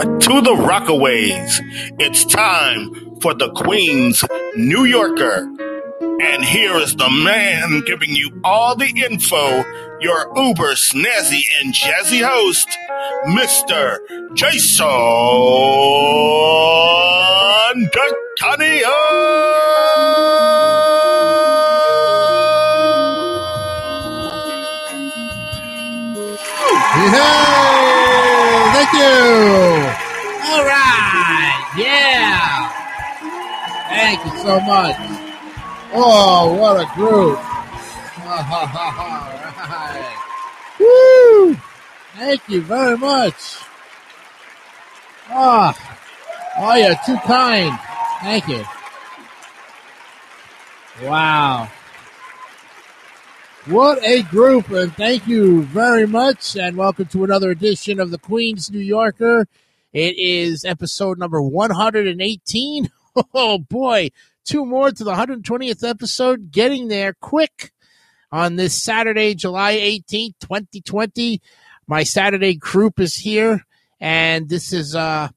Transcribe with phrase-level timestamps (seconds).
[0.00, 1.60] To the Rockaways,
[2.00, 4.24] it's time for the Queen's
[4.56, 5.48] New Yorker.
[6.20, 9.62] And here is the man giving you all the info,
[10.00, 12.66] your uber snazzy and jazzy host,
[13.26, 13.98] Mr.
[14.34, 14.88] Jason
[26.96, 27.43] Hey,
[28.84, 30.04] thank you.
[30.44, 31.72] All right.
[31.76, 32.70] Yeah.
[33.88, 34.96] Thank you so much.
[35.92, 37.38] Oh, what a group.
[37.38, 38.42] All
[39.46, 40.16] right.
[40.80, 41.56] Woo.
[42.16, 43.60] Thank you very much.
[45.28, 45.74] Ah.
[46.58, 47.78] Oh, you're too kind.
[48.22, 48.64] Thank you.
[51.02, 51.68] Wow.
[53.66, 58.18] What a group, and thank you very much, and welcome to another edition of the
[58.18, 59.48] Queen's New Yorker.
[59.90, 62.90] It is episode number 118.
[63.32, 64.10] Oh boy,
[64.44, 67.70] two more to the 120th episode, getting there quick
[68.32, 71.40] on this Saturday, July 18th, 2020.
[71.86, 73.64] My Saturday group is here,
[74.00, 75.28] and this is uh,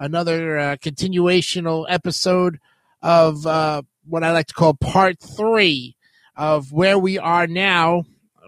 [0.00, 2.58] another uh, continuational episode
[3.00, 5.94] of uh, what I like to call part three
[6.40, 8.04] of where we are now.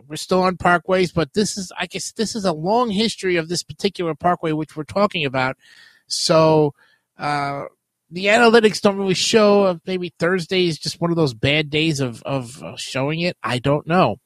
[0.08, 3.50] We're still on parkways, but this is, I guess, this is a long history of
[3.50, 5.58] this particular parkway which we're talking about.
[6.06, 6.74] So,
[7.18, 7.64] uh,
[8.10, 9.78] the analytics don't really show.
[9.86, 13.36] Maybe Thursday is just one of those bad days of of showing it.
[13.42, 14.16] I don't know.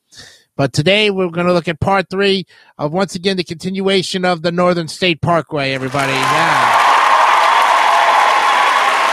[0.57, 2.47] But today we're going to look at part three
[2.79, 5.73] of once again the continuation of the Northern State Parkway.
[5.73, 6.83] Everybody, yeah.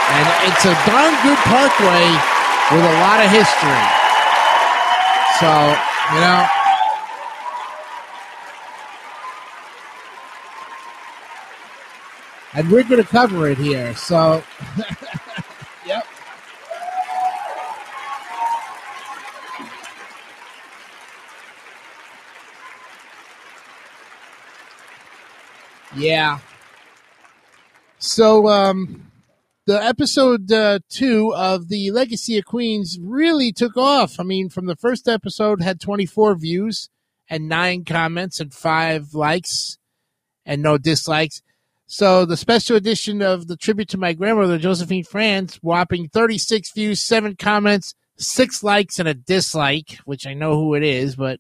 [0.09, 2.05] And it's a darn good parkway
[2.71, 4.02] with a lot of history.
[5.39, 5.77] So,
[6.14, 6.48] you know,
[12.54, 13.95] and we're going to cover it here.
[13.95, 14.43] So,
[15.86, 16.05] yep.
[25.95, 26.39] Yeah.
[27.99, 29.11] So, um,
[29.65, 34.19] the episode uh, two of the Legacy of Queens really took off.
[34.19, 36.89] I mean, from the first episode, had 24 views
[37.29, 39.77] and nine comments and five likes
[40.45, 41.41] and no dislikes.
[41.85, 47.01] So the special edition of the tribute to my grandmother, Josephine Franz, whopping 36 views,
[47.01, 51.39] seven comments, six likes, and a dislike, which I know who it is, but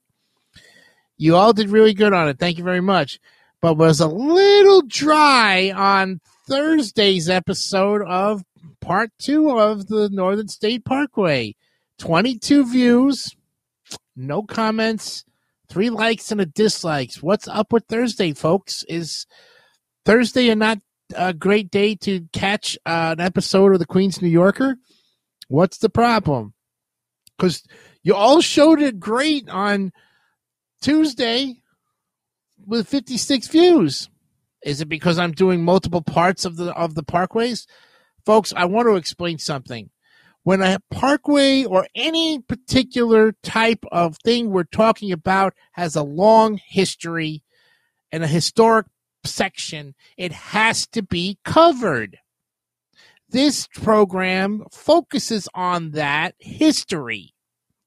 [1.17, 2.39] you all did really good on it.
[2.39, 3.19] Thank you very much.
[3.63, 6.19] But was a little dry on
[6.49, 8.43] Thursday's episode of
[8.81, 11.55] part two of the Northern State Parkway.
[11.97, 13.33] 22 views,
[14.17, 15.23] no comments,
[15.69, 17.23] three likes and a dislikes.
[17.23, 18.83] What's up with Thursday, folks?
[18.89, 19.25] Is
[20.03, 20.79] Thursday a not
[21.15, 24.75] a great day to catch an episode of the Queen's New Yorker?
[25.47, 26.53] What's the problem?
[27.37, 27.63] Because
[28.03, 29.93] you all showed it great on
[30.81, 31.62] Tuesday
[32.65, 34.09] with 56 views.
[34.63, 37.67] Is it because I'm doing multiple parts of the of the parkways?
[38.25, 39.89] Folks, I want to explain something.
[40.43, 46.59] When a parkway or any particular type of thing we're talking about has a long
[46.65, 47.43] history
[48.11, 48.87] and a historic
[49.25, 52.19] section, it has to be covered.
[53.29, 57.33] This program focuses on that history.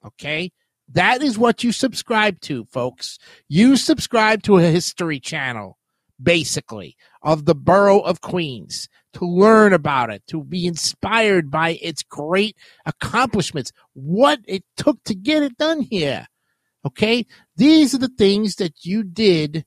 [0.05, 0.53] Okay?
[0.89, 3.19] That is what you subscribe to, folks.
[3.49, 5.79] You subscribe to a history channel
[6.23, 12.03] basically, of the borough of Queens, to learn about it, to be inspired by its
[12.03, 16.27] great accomplishments, what it took to get it done here.
[16.85, 17.27] Okay?
[17.57, 19.65] These are the things that you did,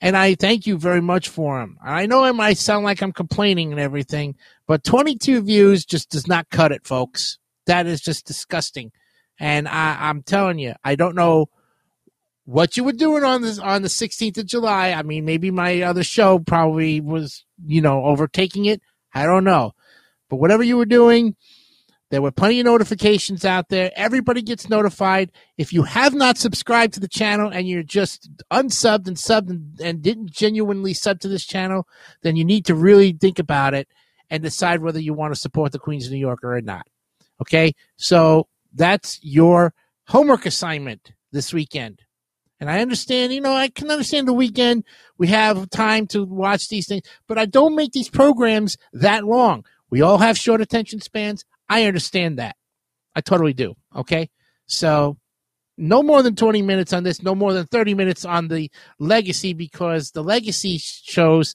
[0.00, 1.78] and I thank you very much for them.
[1.82, 6.26] I know I might sound like I'm complaining and everything, but 22 views just does
[6.26, 7.38] not cut it, folks.
[7.66, 8.92] That is just disgusting.
[9.38, 11.48] And I, I'm telling you, I don't know
[12.44, 14.90] what you were doing on this on the 16th of July.
[14.90, 18.80] I mean, maybe my other show probably was, you know, overtaking it.
[19.14, 19.72] I don't know.
[20.28, 21.36] But whatever you were doing,
[22.10, 23.90] there were plenty of notifications out there.
[23.96, 25.32] Everybody gets notified.
[25.56, 29.80] If you have not subscribed to the channel and you're just unsubbed and subbed and,
[29.80, 31.88] and didn't genuinely sub to this channel,
[32.22, 33.88] then you need to really think about it
[34.30, 36.86] and decide whether you want to support the Queens of New Yorker or not.
[37.40, 37.74] Okay?
[37.96, 39.72] So that's your
[40.08, 42.02] homework assignment this weekend.
[42.60, 44.84] And I understand, you know, I can understand the weekend.
[45.18, 49.64] We have time to watch these things, but I don't make these programs that long.
[49.90, 51.44] We all have short attention spans.
[51.68, 52.56] I understand that.
[53.14, 53.74] I totally do.
[53.94, 54.30] Okay.
[54.66, 55.18] So
[55.76, 59.52] no more than 20 minutes on this, no more than 30 minutes on the legacy
[59.52, 61.54] because the legacy shows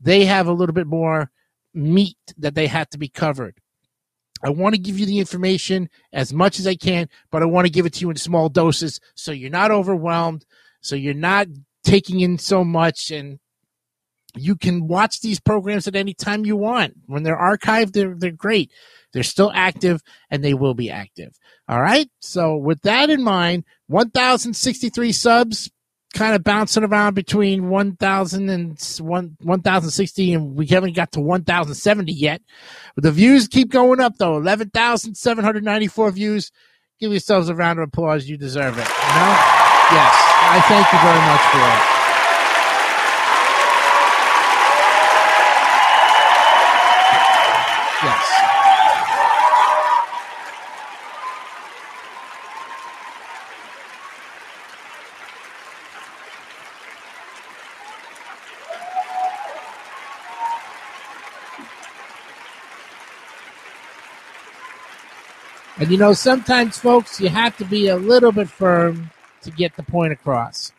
[0.00, 1.30] they have a little bit more
[1.72, 3.59] meat that they have to be covered.
[4.42, 7.66] I want to give you the information as much as I can, but I want
[7.66, 10.44] to give it to you in small doses so you're not overwhelmed,
[10.80, 11.48] so you're not
[11.84, 13.38] taking in so much and
[14.36, 16.94] you can watch these programs at any time you want.
[17.06, 18.70] When they're archived, they're they're great.
[19.12, 21.36] They're still active and they will be active.
[21.68, 22.08] All right.
[22.20, 25.70] So with that in mind, 1,063 subs,
[26.14, 32.42] kind of bouncing around between 1,000 and 1,060, and we haven't got to 1,070 yet.
[32.94, 34.36] But the views keep going up, though.
[34.36, 36.50] 11,794 views.
[36.98, 38.28] Give yourselves a round of applause.
[38.28, 38.88] You deserve it.
[38.88, 39.36] You know?
[39.92, 40.14] Yes.
[40.52, 41.99] I thank you very much for it.
[65.80, 69.10] And you know, sometimes, folks, you have to be a little bit firm
[69.40, 70.72] to get the point across.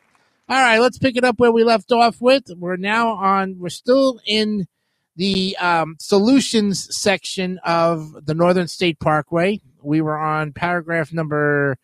[0.48, 2.44] All right, let's pick it up where we left off with.
[2.56, 4.68] We're now on, we're still in
[5.15, 9.59] the um, solutions section of the Northern State Parkway.
[9.81, 11.80] We were on paragraph number,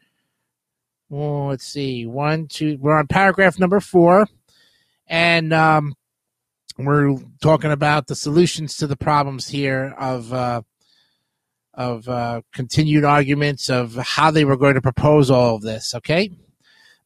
[1.10, 4.28] oh, let's see, one, two, we're on paragraph number four.
[5.08, 5.96] And um,
[6.78, 10.62] we're talking about the solutions to the problems here of uh,
[11.78, 15.94] of uh, continued arguments of how they were going to propose all of this.
[15.96, 16.32] Okay.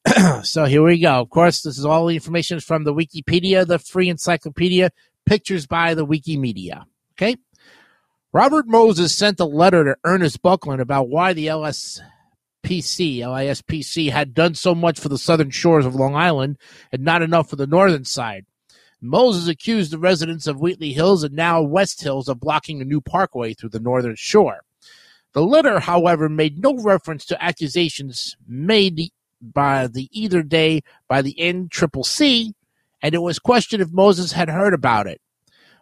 [0.42, 1.20] so here we go.
[1.20, 4.90] Of course, this is all the information from the Wikipedia, the free encyclopedia,
[5.26, 6.86] pictures by the Wikimedia.
[7.12, 7.36] Okay.
[8.32, 12.00] Robert Moses sent a letter to Ernest Buckland about why the LSPC,
[12.64, 16.56] LISPC, had done so much for the southern shores of Long Island
[16.90, 18.46] and not enough for the northern side.
[19.04, 23.00] Moses accused the residents of Wheatley Hills and now West Hills of blocking a new
[23.00, 24.60] parkway through the northern shore.
[25.32, 29.10] The letter, however, made no reference to accusations made
[29.40, 32.52] by the either day by the NCCC,
[33.02, 35.20] and it was questioned if Moses had heard about it.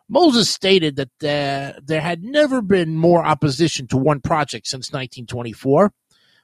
[0.08, 5.92] Moses stated that uh, there had never been more opposition to one project since 1924.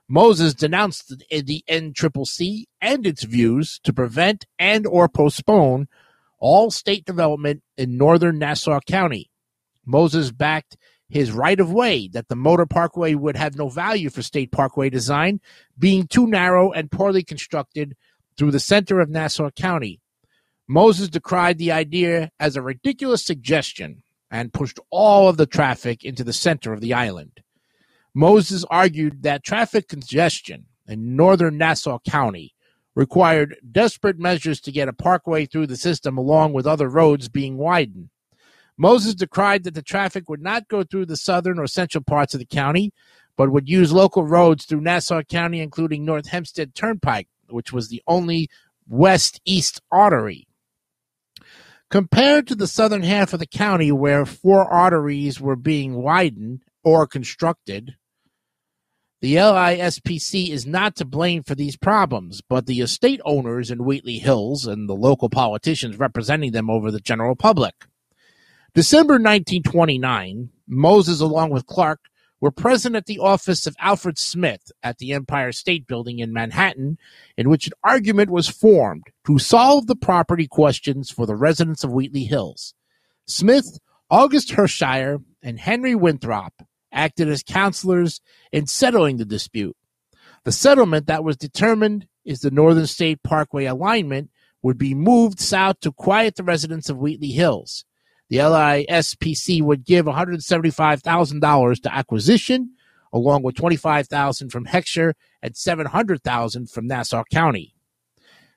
[0.09, 5.89] Moses denounced the, the NCCC and its views to prevent and or postpone
[6.47, 9.29] all state development in northern Nassau County.
[9.85, 10.77] Moses backed
[11.09, 14.89] his right of way that the motor parkway would have no value for state parkway
[14.89, 15.41] design,
[15.77, 17.97] being too narrow and poorly constructed
[18.39, 20.01] through the center of Nassau County.
[20.69, 26.23] Moses decried the idea as a ridiculous suggestion and pushed all of the traffic into
[26.23, 27.41] the center of the island.
[28.15, 32.55] Moses argued that traffic congestion in northern Nassau County
[32.97, 37.59] required desperate measures to get a parkway through the system along with other roads being
[37.59, 38.09] widened.
[38.79, 42.41] Moses decried that the traffic would not go through the southern or central parts of
[42.41, 42.93] the county,
[43.37, 48.03] but would use local roads through Nassau County, including North Hempstead Turnpike, which was the
[48.07, 48.49] only
[48.89, 50.49] west east artery.
[51.91, 57.07] Compared to the southern half of the county, where four arteries were being widened or
[57.07, 57.97] constructed,
[59.27, 64.19] the LISPC is not to blame for these problems, but the estate owners in Wheatley
[64.19, 67.75] Hills and the local politicians representing them over the general public.
[68.73, 72.03] December 1929, Moses, along with Clark,
[72.41, 76.97] were present at the office of Alfred Smith at the Empire State Building in Manhattan,
[77.37, 81.91] in which an argument was formed to solve the property questions for the residents of
[81.91, 82.75] Wheatley Hills.
[83.27, 86.53] Smith, August Heckscher, and Henry Winthrop
[86.97, 89.77] acted as counselors in settling the dispute.
[90.45, 94.31] The settlement that was determined is the Northern State Parkway alignment
[94.63, 97.85] would be moved south to quiet the residents of Wheatley Hills.
[98.29, 102.73] The LISPC would give $175,000 to acquisition,
[103.13, 107.75] along with $25,000 from Heckscher and $700,000 from Nassau County.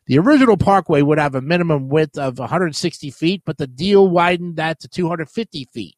[0.08, 4.56] The original parkway would have a minimum width of 160 feet, but the deal widened
[4.56, 5.96] that to 250 feet.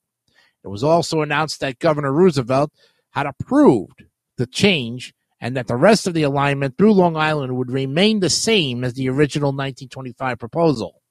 [0.64, 2.72] It was also announced that Governor Roosevelt
[3.12, 4.06] had approved
[4.38, 8.30] the change and that the rest of the alignment through Long Island would remain the
[8.30, 11.02] same as the original 1925 proposal.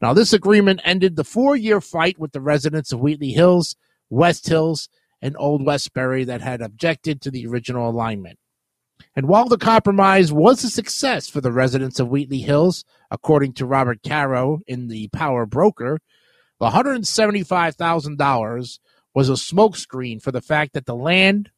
[0.00, 3.74] Now, this agreement ended the four year fight with the residents of Wheatley Hills,
[4.08, 4.88] West Hills,
[5.20, 8.38] and Old Westbury that had objected to the original alignment.
[9.16, 13.66] And while the compromise was a success for the residents of Wheatley Hills, according to
[13.66, 15.98] Robert Caro in the Power Broker,
[16.60, 18.78] the $175,000
[19.14, 21.50] was a smokescreen for the fact that the land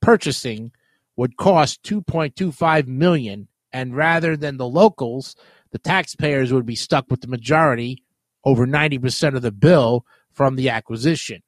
[0.00, 0.72] purchasing
[1.16, 5.34] would cost 2.25 million and rather than the locals,
[5.72, 8.02] the taxpayers would be stuck with the majority,
[8.44, 11.42] over 90% of the bill from the acquisition.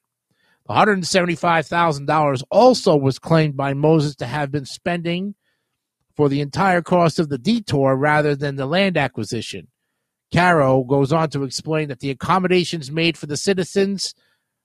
[0.67, 5.33] The $175,000 also was claimed by Moses to have been spending
[6.15, 9.69] for the entire cost of the detour rather than the land acquisition.
[10.33, 14.13] Caro goes on to explain that the accommodations made for the citizens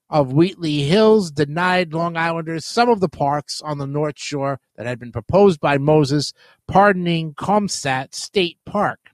[0.09, 4.85] of Wheatley Hills denied Long Islanders some of the parks on the North Shore that
[4.85, 6.33] had been proposed by Moses,
[6.67, 9.09] pardoning Caumsett State Park.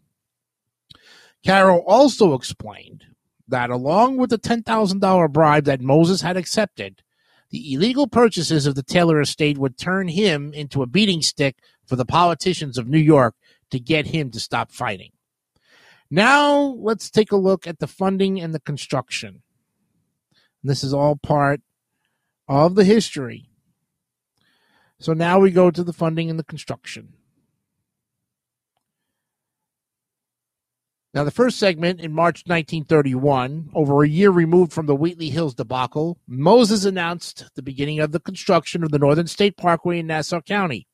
[1.46, 3.06] Caro also explained
[3.48, 7.02] that along with the $10,000 bribe that Moses had accepted,
[7.50, 11.96] the illegal purchases of the Taylor estate would turn him into a beating stick for
[11.96, 13.36] the politicians of New York
[13.72, 15.12] to get him to stop fighting.
[16.14, 19.44] Now, let's take a look at the funding and the construction.
[20.62, 21.62] This is all part
[22.50, 23.50] of the history.
[25.00, 27.14] So now we go to the funding and the construction.
[31.14, 35.56] Now, the first segment in March 1931, over a year removed from the Wheatley Hills
[35.56, 40.42] debacle, Moses announced the beginning of the construction of the Northern State Parkway in Nassau
[40.42, 40.88] County.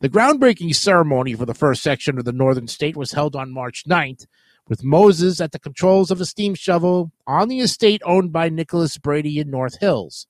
[0.00, 3.84] The groundbreaking ceremony for the first section of the Northern State was held on March
[3.88, 4.26] 9th,
[4.68, 8.98] with Moses at the controls of a steam shovel on the estate owned by Nicholas
[8.98, 10.26] Brady in North Hills.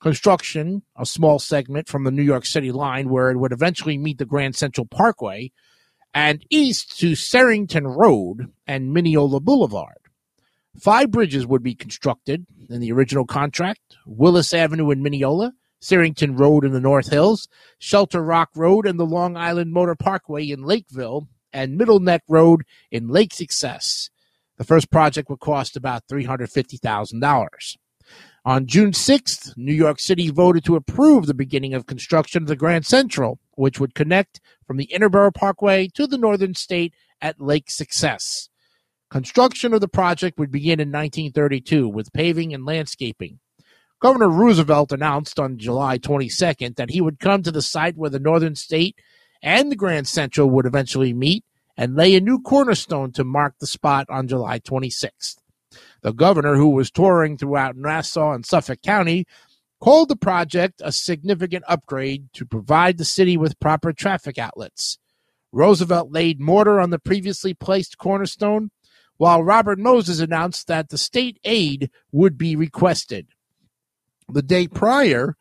[0.00, 4.18] Construction, a small segment from the New York City line where it would eventually meet
[4.18, 5.52] the Grand Central Parkway,
[6.12, 9.98] and east to Searingtown Road and Mineola Boulevard.
[10.78, 16.64] Five bridges would be constructed in the original contract Willis Avenue in Mineola, Searingtown Road
[16.64, 21.28] in the North Hills, Shelter Rock Road, and the Long Island Motor Parkway in Lakeville,
[21.52, 24.10] and Middle Neck Road in Lake Success.
[24.58, 27.76] The first project would cost about $350,000.
[28.44, 32.56] On June 6th, New York City voted to approve the beginning of construction of the
[32.56, 37.70] Grand Central, which would connect from the Interborough Parkway to the Northern State at Lake
[37.70, 38.48] Success.
[39.10, 43.38] Construction of the project would begin in 1932 with paving and landscaping.
[44.00, 48.18] Governor Roosevelt announced on July 22nd that he would come to the site where the
[48.18, 48.96] Northern State
[49.42, 51.44] and the Grand Central would eventually meet
[51.76, 55.36] and lay a new cornerstone to mark the spot on July 26th.
[56.02, 59.26] The governor, who was touring throughout Nassau and Suffolk County,
[59.80, 64.98] called the project a significant upgrade to provide the city with proper traffic outlets.
[65.50, 68.70] Roosevelt laid mortar on the previously placed cornerstone,
[69.16, 73.28] while Robert Moses announced that the state aid would be requested.
[74.28, 75.36] The day prior,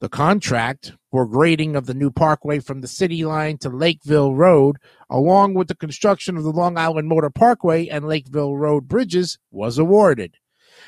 [0.00, 4.78] the contract for grading of the new parkway from the city line to Lakeville Road,
[5.10, 9.76] along with the construction of the Long Island Motor Parkway and Lakeville Road bridges, was
[9.76, 10.38] awarded.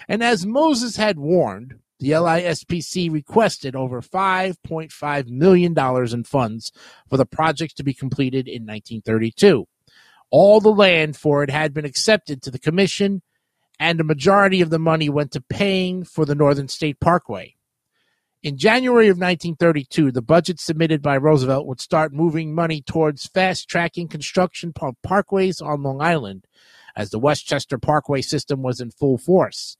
[0.08, 6.72] And as Moses had warned, the LISPC requested over $5.5 million in funds
[7.08, 9.66] for the project to be completed in 1932.
[10.30, 13.20] All the land for it had been accepted to the commission,
[13.78, 17.56] and a majority of the money went to paying for the Northern State Parkway.
[18.44, 23.70] In January of 1932, the budget submitted by Roosevelt would start moving money towards fast
[23.70, 26.46] tracking construction of parkways on Long Island,
[26.94, 29.78] as the Westchester Parkway system was in full force.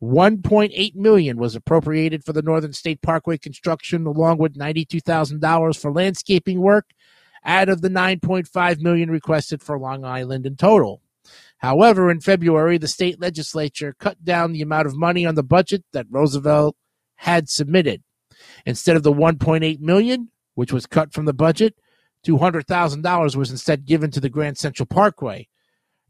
[0.00, 6.60] 1.8 million was appropriated for the Northern State Parkway construction, along with $92,000 for landscaping
[6.60, 6.90] work,
[7.44, 11.02] out of the 9.5 million requested for Long Island in total.
[11.58, 15.82] However, in February, the state legislature cut down the amount of money on the budget
[15.92, 16.76] that Roosevelt
[17.16, 18.02] had submitted.
[18.66, 21.74] Instead of the 1.8 million, which was cut from the budget,
[22.26, 25.48] $200,000 was instead given to the Grand Central Parkway.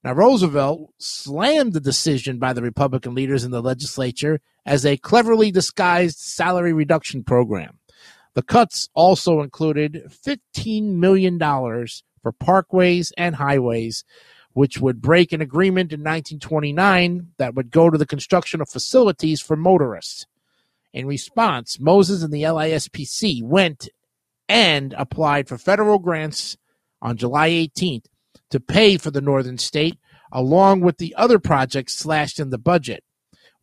[0.04, 5.50] Now, Roosevelt slammed the decision by the Republican leaders in the legislature as a cleverly
[5.50, 7.78] disguised salary reduction program.
[8.34, 14.04] The cuts also included $15 million for parkways and highways,
[14.52, 19.40] which would break an agreement in 1929 that would go to the construction of facilities
[19.40, 20.26] for motorists.
[20.94, 23.88] In response, Moses and the LISPC went
[24.48, 26.56] and applied for federal grants
[27.02, 28.06] on July 18th
[28.50, 29.98] to pay for the Northern State,
[30.30, 33.02] along with the other projects slashed in the budget.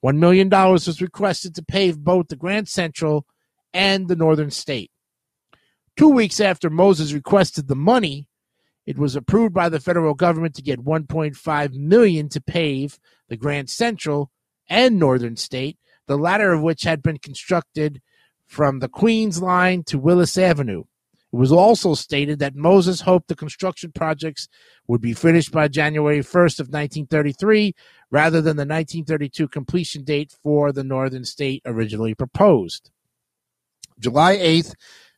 [0.04, 3.26] $1 million was requested to pave both the Grand Central
[3.74, 4.92] and the Northern State.
[5.96, 8.28] Two weeks after Moses requested the money,
[8.86, 13.70] it was approved by the federal government to get 1.5 million to pave the Grand
[13.70, 14.32] Central
[14.68, 15.78] and Northern State
[16.08, 18.02] the latter of which had been constructed
[18.48, 20.84] from the Queens line to Willis Avenue.
[21.34, 24.50] It was also stated that Moses hoped the construction projects
[24.88, 27.74] would be finished by January 1st of 1933
[28.10, 32.92] rather than the 1932 completion date for the Northern State originally proposed.
[33.98, 34.74] July 8th,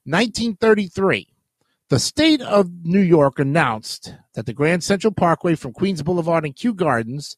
[0.05, 1.29] 1933,
[1.89, 6.55] The state of New York announced that the Grand Central Parkway from Queens Boulevard and
[6.55, 7.37] Kew Gardens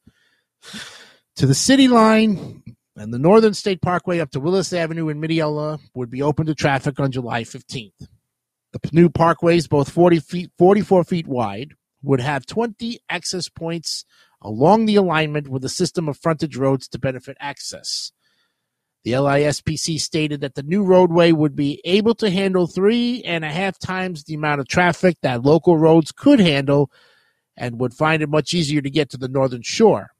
[1.38, 5.80] to the city line and the Northern State Parkway up to Willis Avenue in Mineola
[5.94, 8.08] would be open to traffic on July 15th.
[8.72, 11.74] The new parkways, both 40 feet, 44 feet wide,
[12.04, 14.06] would have 20 access points
[14.42, 18.12] along the alignment with a system of frontage roads to benefit access.
[19.04, 23.52] The LISPC stated that the new roadway would be able to handle three and a
[23.52, 26.92] half times the amount of traffic that local roads could handle
[27.56, 30.15] and would find it much easier to get to the northern shore.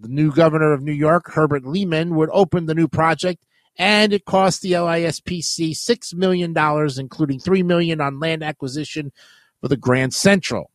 [0.00, 3.44] The new governor of New York, Herbert Lehman, would open the new project
[3.76, 6.54] and it cost the LISPC $6 million,
[6.98, 9.12] including 3 million on land acquisition
[9.60, 10.70] for the Grand Central.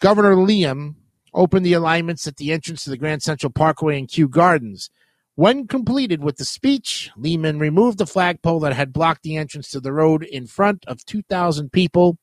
[0.00, 0.96] Governor Lehman
[1.32, 4.90] opened the alignments at the entrance to the Grand Central Parkway and Kew Gardens.
[5.34, 9.80] When completed with the speech, Lehman removed the flagpole that had blocked the entrance to
[9.80, 12.18] the road in front of 2,000 people,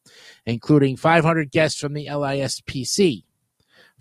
[0.47, 3.23] including 500 guests from the LISPC.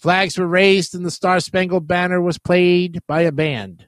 [0.02, 3.86] Flags were raised and the Star Spangled Banner was played by a band.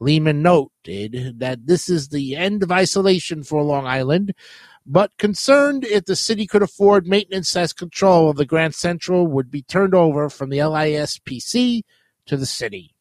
[0.00, 4.34] Lehman noted that this is the end of isolation for Long Island,
[4.84, 9.48] but concerned if the city could afford maintenance as control of the Grand Central would
[9.48, 11.82] be turned over from the LISPC
[12.26, 12.96] to the city.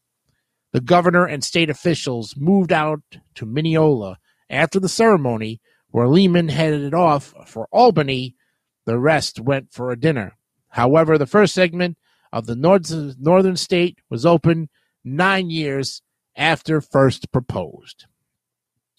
[0.74, 3.02] The governor and state officials moved out
[3.34, 8.36] to Mineola after the ceremony, where Lehman headed off for Albany.
[8.86, 10.38] The rest went for a dinner.
[10.70, 11.98] However, the first segment
[12.34, 14.68] of the northern state was open
[15.06, 16.02] nine years
[16.36, 18.08] after first proposed.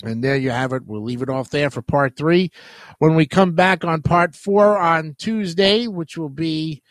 [0.02, 0.86] And there you have it.
[0.86, 2.50] We'll leave it off there for part three.
[2.98, 6.82] When we come back on part four on Tuesday, which will be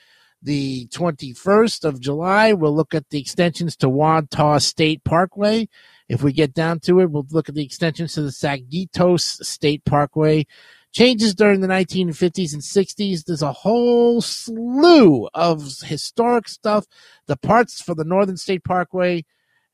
[0.43, 2.53] the 21st of July.
[2.53, 5.69] We'll look at the extensions to Wantagh State Parkway.
[6.09, 9.85] If we get down to it, we'll look at the extensions to the Sagtikos State
[9.85, 10.45] Parkway.
[10.93, 13.25] Changes during the 1950s and 60s.
[13.25, 16.85] There's a whole slew of historic stuff.
[17.25, 19.25] The parts for the Northern State Parkway,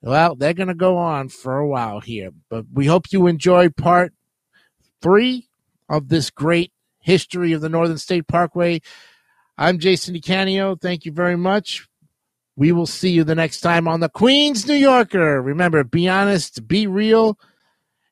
[0.01, 2.32] well, they're going to go on for a while here.
[2.49, 4.13] But we hope you enjoyed part
[5.01, 5.49] three
[5.89, 8.82] of this great history of the Northern State Parkway.
[9.58, 10.79] I'm Jason DeCanio.
[10.79, 11.86] Thank you very much.
[12.55, 15.41] We will see you the next time on the Queens New Yorker.
[15.41, 17.38] Remember, be honest, be real,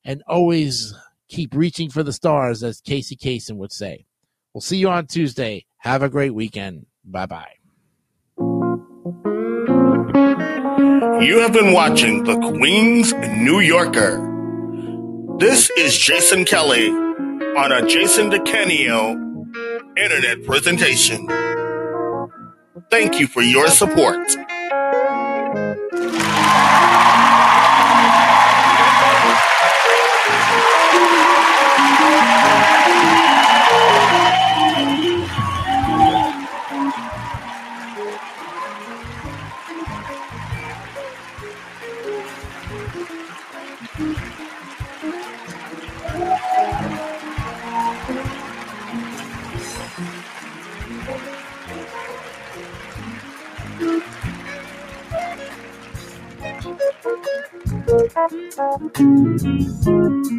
[0.04, 0.94] and always
[1.30, 4.06] keep reaching for the stars, as Casey Kasem would say.
[4.54, 5.66] We'll see you on Tuesday.
[5.80, 6.86] Have a great weekend.
[7.06, 7.54] Bye bye.
[11.22, 14.24] You have been watching the Queens New Yorker.
[15.40, 19.16] This is Jason Kelly on a Jason DeCanio
[19.98, 21.28] internet presentation.
[22.90, 24.18] Thank you for your support.
[58.80, 60.37] 嗯。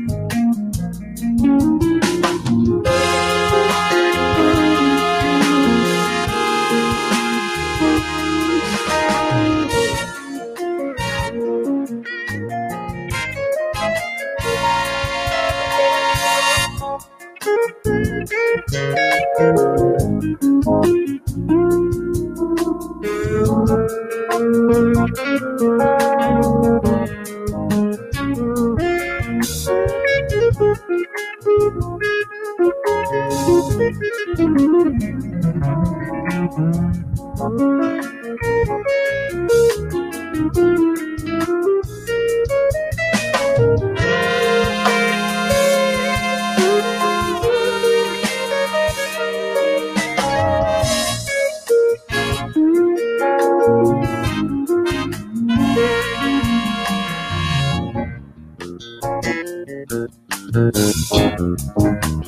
[62.08, 62.24] Thank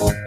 [0.00, 0.23] you.